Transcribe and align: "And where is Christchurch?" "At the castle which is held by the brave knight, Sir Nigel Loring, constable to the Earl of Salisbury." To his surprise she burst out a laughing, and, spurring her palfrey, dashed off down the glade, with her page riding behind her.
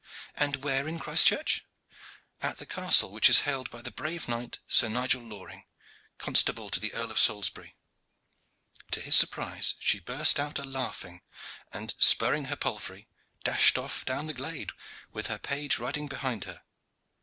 "And 0.35 0.63
where 0.63 0.87
is 0.87 0.99
Christchurch?" 0.99 1.63
"At 2.41 2.57
the 2.57 2.65
castle 2.65 3.11
which 3.11 3.29
is 3.29 3.41
held 3.41 3.69
by 3.69 3.83
the 3.83 3.91
brave 3.91 4.27
knight, 4.27 4.57
Sir 4.67 4.89
Nigel 4.89 5.21
Loring, 5.21 5.65
constable 6.17 6.71
to 6.71 6.79
the 6.79 6.91
Earl 6.95 7.11
of 7.11 7.19
Salisbury." 7.19 7.75
To 8.89 8.99
his 8.99 9.13
surprise 9.15 9.75
she 9.77 9.99
burst 9.99 10.39
out 10.39 10.57
a 10.57 10.63
laughing, 10.63 11.21
and, 11.71 11.93
spurring 11.99 12.45
her 12.45 12.55
palfrey, 12.55 13.09
dashed 13.43 13.77
off 13.77 14.03
down 14.03 14.25
the 14.25 14.33
glade, 14.33 14.71
with 15.11 15.27
her 15.27 15.37
page 15.37 15.77
riding 15.77 16.07
behind 16.07 16.45
her. 16.45 16.63